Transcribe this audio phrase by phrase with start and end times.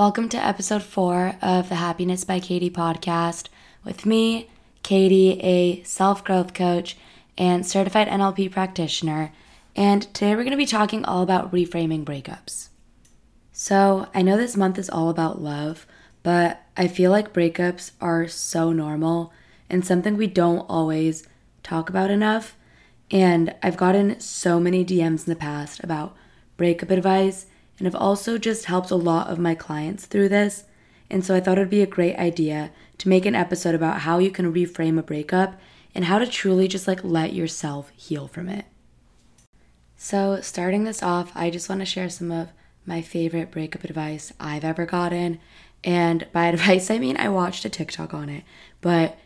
[0.00, 3.48] Welcome to episode four of the Happiness by Cady podcast
[3.84, 4.48] with me,
[4.82, 6.96] Cady, a self growth coach
[7.36, 9.30] and certified NLP practitioner.
[9.76, 12.70] And today we're going to be talking all about reframing breakups.
[13.52, 15.86] So, I know this month is all about love,
[16.22, 19.34] but I feel like breakups are so normal
[19.68, 21.28] and something we don't always
[21.62, 22.56] talk about enough.
[23.10, 26.16] And I've gotten so many DMs in the past about
[26.56, 27.44] breakup advice,
[27.80, 30.64] and I've also just helped a lot of my clients through this.
[31.08, 34.18] And so I thought it'd be a great idea to make an episode about how
[34.18, 35.58] you can reframe a breakup
[35.94, 38.66] and how to truly just like let yourself heal from it.
[39.96, 42.50] So, starting this off, I just want to share some of
[42.84, 45.40] my favorite breakup advice I've ever gotten.
[45.82, 48.44] And by advice, I mean I watched a TikTok on it,
[48.82, 49.18] but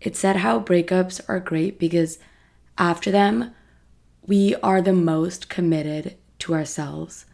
[0.00, 2.18] it said how breakups are great because
[2.76, 3.54] after them,
[4.26, 7.24] we are the most committed to ourselves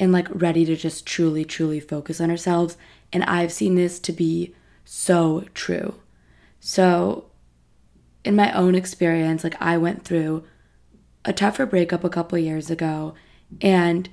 [0.00, 2.76] and like ready to just truly, truly focus on ourselves.
[3.12, 4.54] And I've seen this to be
[4.84, 5.94] so true.
[6.58, 7.26] So,
[8.24, 10.44] in my own experience, like I went through
[11.24, 13.14] a tougher breakup a couple years ago,
[13.60, 14.08] and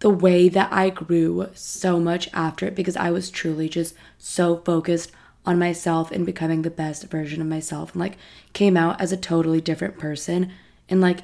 [0.00, 4.58] the way that I grew so much after it because I was truly just so
[4.58, 5.12] focused
[5.44, 8.18] on myself and becoming the best version of myself and like
[8.52, 10.52] came out as a totally different person
[10.88, 11.20] and like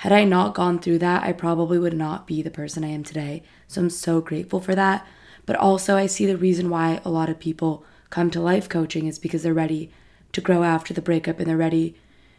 [0.00, 3.04] had I not gone through that I probably would not be the person I am
[3.04, 5.06] today so I'm so grateful for that
[5.46, 9.06] but also I see the reason why a lot of people come to life coaching
[9.06, 9.90] is because they're ready
[10.32, 11.96] to grow after the breakup and they're ready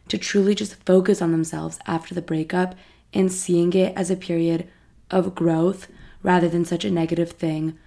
[0.07, 2.75] to truly just focus on themselves after the breakup
[3.13, 4.67] and seeing it as a period
[5.09, 5.87] of growth
[6.23, 7.77] rather than such a negative thing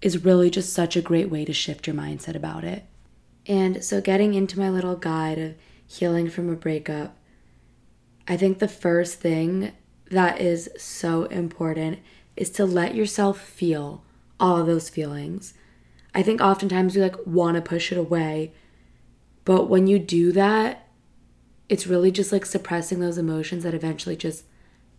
[0.00, 2.84] is really just such a great way to shift your mindset about it.
[3.46, 5.54] And so, getting into my little guide of
[5.86, 7.16] healing from a breakup,
[8.30, 9.72] I think the first thing
[10.08, 11.98] that is so important
[12.36, 14.04] is to let yourself feel
[14.38, 15.52] all of those feelings.
[16.14, 18.52] I think oftentimes we like want to push it away,
[19.44, 20.86] but when you do that,
[21.68, 24.44] it's really just like suppressing those emotions that eventually just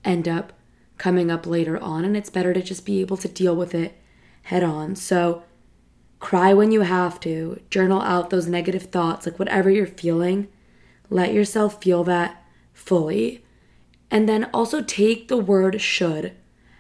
[0.04, 0.52] end up
[0.98, 3.98] coming up later on, and it's better to just be able to deal with it
[4.44, 4.98] head on.
[4.98, 5.44] So,
[6.20, 10.50] cry when you have to, journal out those negative thoughts, like whatever you're feeling,
[11.10, 12.41] let yourself feel that
[12.82, 13.44] fully.
[14.10, 16.34] And then also take the word should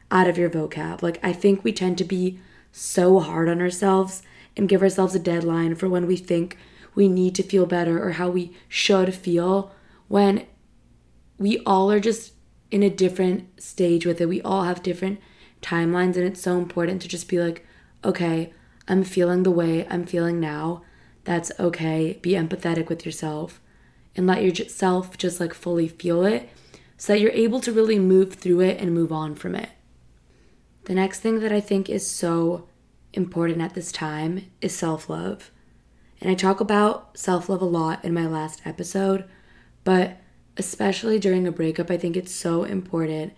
[0.09, 1.01] out of your vocab.
[1.01, 2.39] Like, I think we tend to be
[2.71, 4.23] so hard on ourselves
[4.57, 6.57] and give ourselves a deadline for when we think
[6.93, 9.73] we need to feel better or how we should feel
[10.09, 10.45] when
[11.37, 12.33] we all are just
[12.69, 14.27] in a different stage with it.
[14.27, 15.19] We all have different
[15.61, 17.65] timelines, and it's so important to just be like,
[18.03, 18.53] okay,
[18.87, 20.83] I'm feeling the way I'm feeling now.
[21.23, 22.19] That's okay.
[22.21, 23.61] Be empathetic with yourself
[24.15, 26.49] and let yourself just like fully feel it
[26.97, 29.69] so that you're able to really move through it and move on from it.
[30.85, 32.67] The next thing that I think is so
[33.13, 35.51] important at this time is self love.
[36.19, 39.25] And I talk about self love a lot in my last episode,
[39.83, 40.17] but
[40.57, 43.33] especially during a breakup, I think it's so important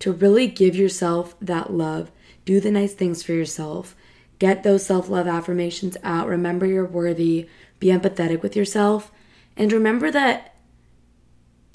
[0.00, 2.10] to really give yourself that love.
[2.44, 3.94] Do the nice things for yourself.
[4.38, 6.28] Get those self love affirmations out.
[6.28, 7.48] Remember you're worthy.
[7.78, 9.12] Be empathetic with yourself.
[9.58, 10.54] And remember that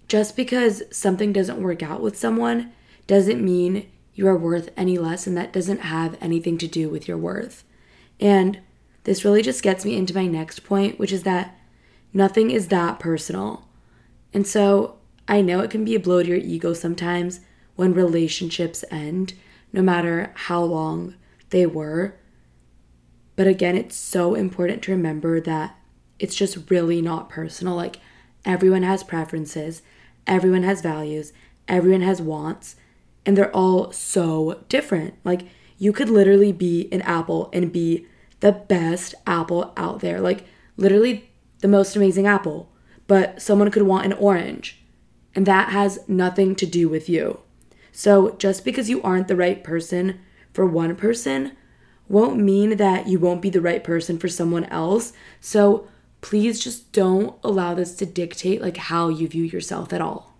[0.07, 2.71] just because something doesn't work out with someone
[3.07, 7.07] doesn't mean you are worth any less, and that doesn't have anything to do with
[7.07, 7.63] your worth.
[8.19, 8.59] And
[9.03, 11.59] this really just gets me into my next point, which is that
[12.13, 13.67] nothing is that personal.
[14.33, 17.41] And so I know it can be a blow to your ego sometimes
[17.75, 19.33] when relationships end,
[19.73, 21.15] no matter how long
[21.49, 22.15] they were.
[23.35, 25.75] But again, it's so important to remember that
[26.23, 27.75] it's just really not personal.
[27.75, 27.99] Like,
[28.45, 29.83] everyone has preferences,
[30.25, 31.33] everyone has values,
[31.67, 32.75] everyone has wants,
[33.25, 35.13] and they're all so different.
[35.23, 35.43] Like,
[35.77, 38.07] you could literally be an apple and be
[38.39, 40.19] the best apple out there.
[40.19, 40.45] Like,
[40.77, 41.29] literally
[41.59, 42.69] the most amazing apple
[43.07, 44.79] but someone could want an orange.
[45.35, 47.39] And that has nothing to do with you.
[47.91, 50.19] So just because you aren't the right person
[50.51, 51.55] for one person
[52.07, 55.13] won't mean that you won't be the right person for someone else.
[55.39, 55.87] So
[56.23, 60.33] please just don't allow this to dictate like how you view yourself at all.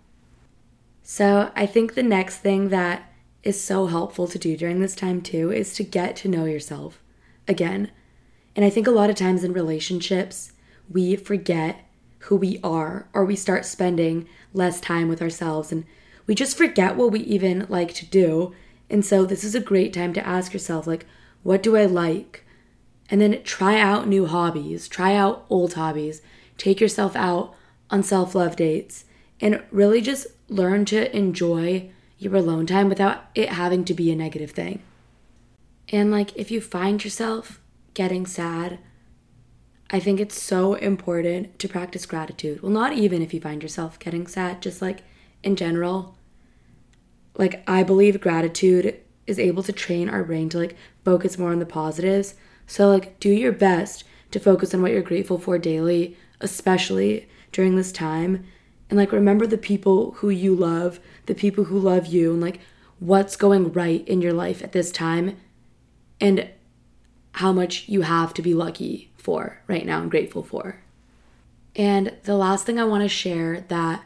[1.02, 5.20] So I think the next thing that is so helpful to do during this time
[5.20, 7.02] too is to get to know yourself
[7.46, 7.90] again.
[8.56, 10.52] And I think a lot of times in relationships,
[10.90, 11.84] we forget
[12.20, 15.84] who we are, or we start spending less time with ourselves and
[16.26, 18.54] we just forget what we even like to do.
[18.88, 21.04] And so, this is a great time to ask yourself, like,
[21.42, 22.43] what do I like?
[23.10, 26.22] And then try out new hobbies, try out old hobbies,
[26.56, 27.54] take yourself out
[27.90, 29.04] on self love dates,
[29.40, 34.16] and really just learn to enjoy your alone time without it having to be a
[34.16, 34.82] negative thing.
[35.90, 37.60] And like, if you find yourself
[37.92, 38.78] getting sad,
[39.90, 42.62] I think it's so important to practice gratitude.
[42.62, 45.02] Well, not even if you find yourself getting sad, just like
[45.42, 46.16] in general.
[47.36, 51.58] Like, I believe gratitude is able to train our brain to like focus more on
[51.58, 52.34] the positives.
[52.66, 57.76] So, like, do your best to focus on what you're grateful for daily, especially during
[57.76, 58.44] this time.
[58.90, 62.60] And like, remember the people who you love, the people who love you, and like
[62.98, 65.36] what's going right in your life at this time,
[66.20, 66.48] and
[67.32, 70.82] how much you have to be lucky for right now and grateful for.
[71.76, 74.04] And the last thing I want to share that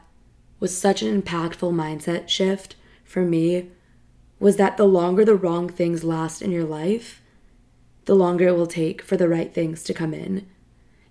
[0.61, 3.70] was such an impactful mindset shift for me
[4.40, 7.20] was that the longer the wrong things last in your life,
[8.08, 10.46] the longer it will take for the right things to come in.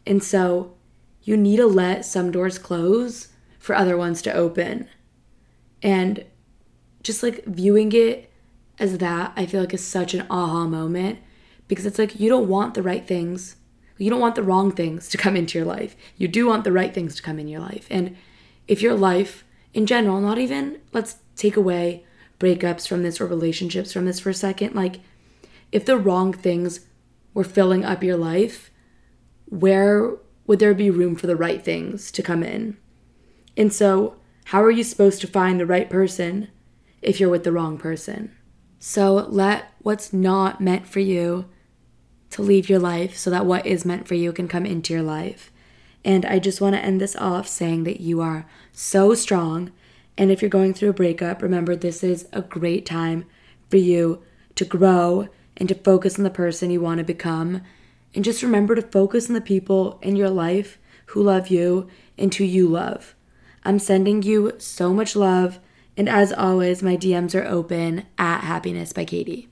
[0.07, 0.73] And so
[1.21, 3.27] you need to let some doors close
[3.59, 4.89] for other ones to open.
[5.83, 6.25] And
[7.03, 8.31] just like viewing it
[8.79, 11.19] as that, I feel like is such an aha moment
[11.67, 13.57] because it's like you don't want the right things.
[13.99, 15.95] You don't want the wrong things to come into your life.
[16.15, 17.85] You do want the right things to come in your life.
[17.91, 18.17] And
[18.67, 22.07] if your life in general, not even let's take away
[22.39, 24.99] breakups from this or relationships from this for a second, like
[25.71, 26.81] if the wrong things
[27.33, 28.71] were filling up your life,
[29.45, 32.77] where would there be room for the right things to come in?
[33.55, 34.15] And so,
[34.45, 36.49] how are you supposed to find the right person
[37.01, 38.35] if you're with the wrong person?
[38.79, 41.49] So, let what's not meant for you
[42.29, 45.03] to leave your life so that what is meant for you can come into your
[45.03, 45.51] life.
[46.03, 49.71] And I just want to end this off saying that you are so strong.
[50.17, 53.25] And if you're going through a breakup, remember this is a great time
[53.69, 54.21] for you
[54.55, 55.27] to grow
[55.57, 57.61] and to focus on the person you want to become.
[58.15, 60.77] And just remember to focus on the people in your life
[61.07, 61.87] who love you
[62.17, 63.15] and who you love.
[63.63, 65.59] I'm sending you so much love.
[65.97, 69.49] And as always, my DMs are open at Happiness by Cady.